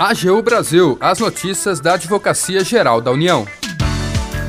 [0.00, 3.46] AGU Brasil, as notícias da Advocacia Geral da União.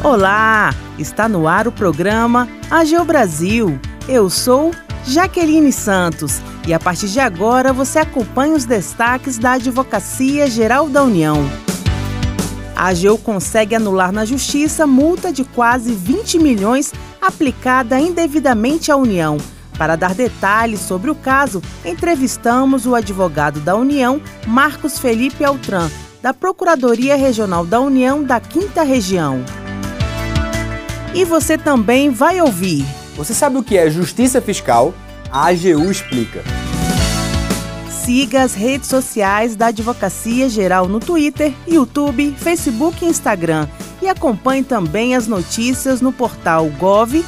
[0.01, 3.77] Olá, está no ar o programa AGU Brasil.
[4.07, 4.71] Eu sou
[5.05, 11.03] Jaqueline Santos e a partir de agora você acompanha os destaques da Advocacia Geral da
[11.03, 11.35] União.
[12.73, 19.37] A AGU consegue anular na Justiça multa de quase 20 milhões aplicada indevidamente à União.
[19.77, 25.89] Para dar detalhes sobre o caso, entrevistamos o advogado da União, Marcos Felipe Altran,
[26.21, 29.43] da Procuradoria Regional da União da Quinta Região.
[31.13, 32.85] E você também vai ouvir.
[33.15, 34.93] Você sabe o que é justiça fiscal?
[35.31, 36.43] A AGU explica.
[37.89, 43.67] Siga as redes sociais da Advocacia Geral no Twitter, YouTube, Facebook e Instagram.
[44.01, 47.21] E acompanhe também as notícias no portal gov.br/agu.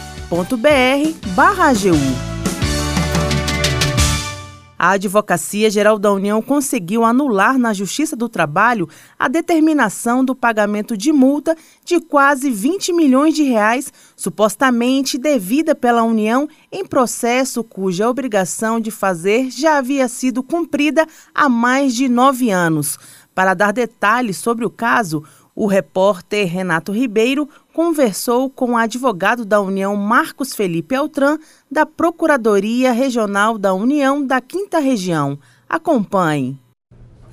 [4.83, 10.97] A Advocacia Geral da União conseguiu anular na Justiça do Trabalho a determinação do pagamento
[10.97, 18.09] de multa de quase 20 milhões de reais, supostamente devida pela União em processo cuja
[18.09, 22.99] obrigação de fazer já havia sido cumprida há mais de nove anos.
[23.33, 25.23] Para dar detalhes sobre o caso,
[25.55, 31.37] o repórter Renato Ribeiro conversou com o advogado da União Marcos Felipe Altran,
[31.71, 35.37] da Procuradoria Regional da União da Quinta Região.
[35.69, 36.57] Acompanhe.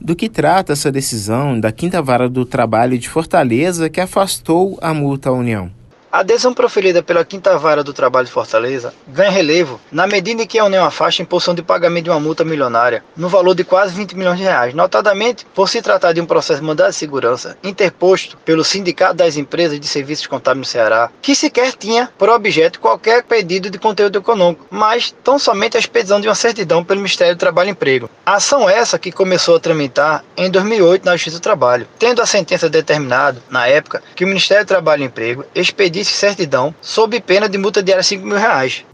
[0.00, 4.94] Do que trata essa decisão da Quinta Vara do Trabalho de Fortaleza que afastou a
[4.94, 5.70] multa à União?
[6.12, 10.46] A decisão proferida pela Quinta Vara do Trabalho de Fortaleza ganha relevo na medida em
[10.46, 13.62] que a União afasta a imposição de pagamento de uma multa milionária no valor de
[13.62, 16.96] quase 20 milhões de reais, notadamente por se tratar de um processo de mandado de
[16.96, 22.28] segurança interposto pelo Sindicato das Empresas de Serviços Contábeis no Ceará, que sequer tinha por
[22.28, 26.98] objeto qualquer pedido de conteúdo econômico, mas tão somente a expedição de uma certidão pelo
[26.98, 28.10] Ministério do Trabalho e Emprego.
[28.26, 32.26] A ação essa que começou a tramitar em 2008 na Justiça do Trabalho, tendo a
[32.26, 37.20] sentença determinado, na época, que o Ministério do Trabalho e Emprego expedisse pedisse certidão sob
[37.20, 38.84] pena de multa diária de 5 mil reais.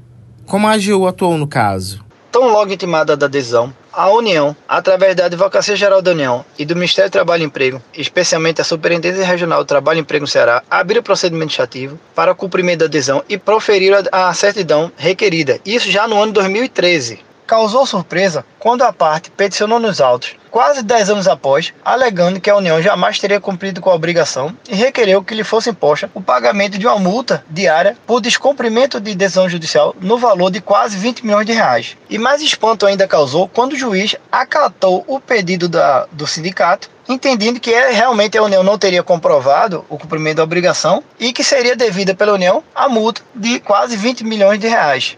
[0.45, 2.05] Como a AGU atuou no caso?
[2.31, 6.75] Tão logo intimada da decisão, a União, através da Advocacia Geral da União e do
[6.75, 10.63] Ministério do Trabalho e Emprego, especialmente a Superintendência Regional do Trabalho e Emprego no Ceará,
[10.71, 15.59] abriu o procedimento administrativo para o cumprimento da decisão e proferiram a certidão requerida.
[15.65, 21.11] Isso já no ano 2013 causou surpresa quando a parte peticionou nos autos, quase 10
[21.11, 25.35] anos após, alegando que a União jamais teria cumprido com a obrigação e requereu que
[25.35, 30.19] lhe fosse imposta o pagamento de uma multa diária por descumprimento de decisão judicial no
[30.19, 31.97] valor de quase 20 milhões de reais.
[32.11, 37.61] E mais espanto ainda causou quando o juiz acatou o pedido da, do sindicato entendendo
[37.61, 41.77] que é, realmente a União não teria comprovado o cumprimento da obrigação e que seria
[41.77, 45.17] devida pela União a multa de quase 20 milhões de reais.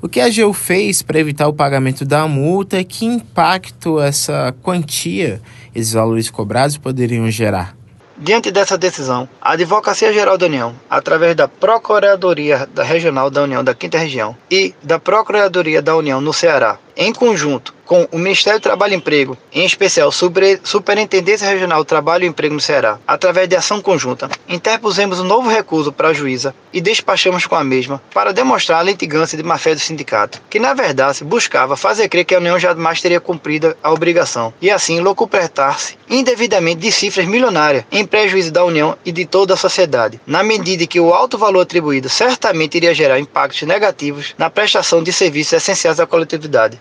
[0.00, 4.54] O que a AGU fez para evitar o pagamento da multa e que impacto essa
[4.62, 5.42] quantia,
[5.74, 7.76] esses valores cobrados, poderiam gerar?
[8.16, 13.62] Diante dessa decisão, a Advocacia Geral da União, através da Procuradoria da Regional da União
[13.62, 18.60] da Quinta Região e da Procuradoria da União no Ceará, em conjunto com o Ministério
[18.60, 22.98] do Trabalho e Emprego, em especial Super, Superintendência Regional do Trabalho e Emprego no Ceará,
[23.06, 27.64] através de ação conjunta, interpusemos um novo recurso para a juíza e despachamos com a
[27.64, 32.26] mesma para demonstrar a litigância de má-fé do sindicato, que na verdade buscava fazer crer
[32.26, 37.84] que a União jamais teria cumprido a obrigação e assim locupletar-se indevidamente de cifras milionárias
[37.90, 41.60] em prejuízo da União e de toda a sociedade, na medida que o alto valor
[41.60, 46.78] atribuído certamente iria gerar impactos negativos na prestação de serviços essenciais à coletividade.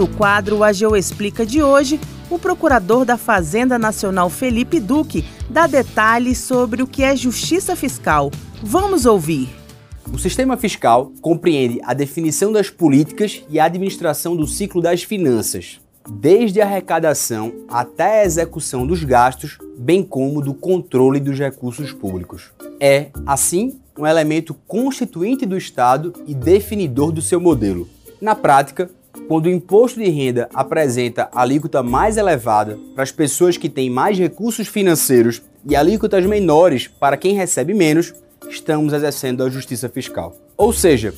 [0.00, 2.00] No quadro AGU Explica de hoje,
[2.30, 8.30] o procurador da Fazenda Nacional Felipe Duque dá detalhes sobre o que é justiça fiscal.
[8.62, 9.50] Vamos ouvir.
[10.10, 15.78] O sistema fiscal compreende a definição das políticas e a administração do ciclo das finanças,
[16.08, 22.50] desde a arrecadação até a execução dos gastos, bem como do controle dos recursos públicos.
[22.80, 27.86] É, assim, um elemento constituinte do Estado e definidor do seu modelo.
[28.18, 28.90] Na prática,
[29.30, 34.18] quando o imposto de renda apresenta alíquota mais elevada para as pessoas que têm mais
[34.18, 38.12] recursos financeiros e alíquotas menores para quem recebe menos,
[38.48, 40.34] estamos exercendo a justiça fiscal.
[40.56, 41.14] Ou seja,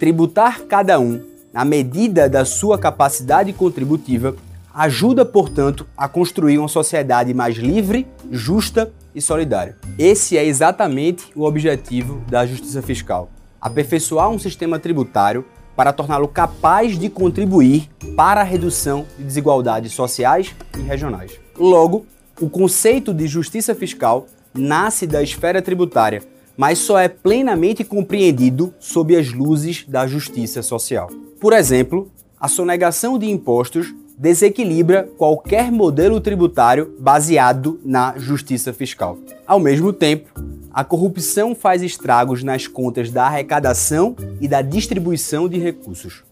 [0.00, 1.22] tributar cada um
[1.52, 4.34] na medida da sua capacidade contributiva
[4.74, 9.76] ajuda, portanto, a construir uma sociedade mais livre, justa e solidária.
[9.96, 15.44] Esse é exatamente o objetivo da justiça fiscal: aperfeiçoar um sistema tributário
[15.76, 21.38] para torná-lo capaz de contribuir para a redução de desigualdades sociais e regionais.
[21.58, 22.06] Logo,
[22.40, 26.22] o conceito de justiça fiscal nasce da esfera tributária,
[26.56, 31.08] mas só é plenamente compreendido sob as luzes da justiça social.
[31.40, 39.18] Por exemplo, a sonegação de impostos desequilibra qualquer modelo tributário baseado na justiça fiscal.
[39.46, 40.30] Ao mesmo tempo,
[40.72, 46.22] a corrupção faz estragos nas contas da arrecadação e da distribuição de recursos.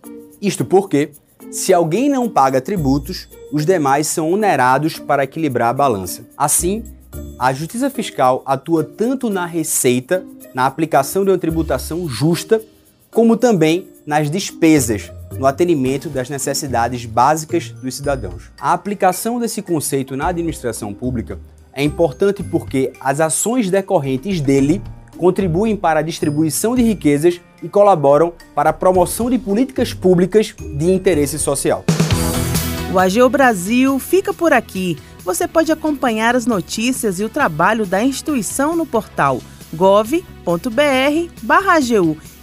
[0.40, 1.10] Isto porque,
[1.50, 6.26] se alguém não paga tributos, os demais são onerados para equilibrar a balança.
[6.37, 6.82] Assim,
[7.38, 12.62] a justiça fiscal atua tanto na receita, na aplicação de uma tributação justa,
[13.10, 18.50] como também nas despesas, no atendimento das necessidades básicas dos cidadãos.
[18.58, 21.38] A aplicação desse conceito na administração pública
[21.81, 24.82] é importante porque as ações decorrentes dele
[25.17, 30.91] contribuem para a distribuição de riquezas e colaboram para a promoção de políticas públicas de
[30.91, 31.85] interesse social.
[32.93, 34.99] O AGU Brasil fica por aqui.
[35.25, 39.41] Você pode acompanhar as notícias e o trabalho da instituição no portal
[39.73, 40.19] gov.br/agu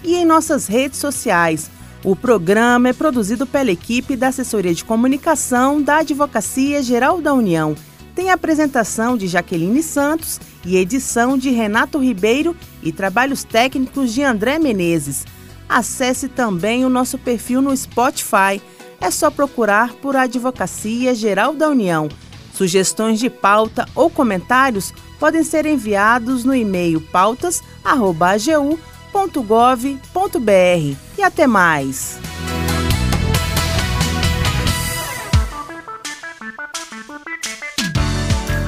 [0.04, 1.70] e em nossas redes sociais.
[2.04, 7.76] O programa é produzido pela equipe da Assessoria de Comunicação da Advocacia Geral da União.
[8.18, 14.58] Tem apresentação de Jaqueline Santos e edição de Renato Ribeiro e trabalhos técnicos de André
[14.58, 15.24] Menezes.
[15.70, 18.60] Acesse também o nosso perfil no Spotify.
[19.00, 22.10] É só procurar por Advocacia Geral da União.
[22.52, 30.98] Sugestões de pauta ou comentários podem ser enviados no e-mail pautas.agu.com www.gov.br.
[31.18, 32.20] E até mais!